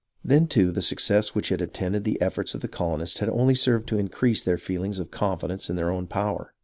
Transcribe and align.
Then, 0.25 0.47
too, 0.47 0.71
the 0.71 0.81
success 0.81 1.35
which 1.35 1.49
had 1.49 1.61
attended 1.61 2.05
the 2.05 2.19
efforts 2.19 2.55
of 2.55 2.61
the 2.61 2.67
colonists 2.67 3.19
had 3.19 3.29
only 3.29 3.53
served 3.53 3.87
to 3.89 3.99
increase 3.99 4.41
their 4.43 4.57
feeling 4.57 4.97
of 4.97 5.11
confidence 5.11 5.69
in 5.69 5.75
their 5.75 5.91
own 5.91 6.07
power. 6.07 6.55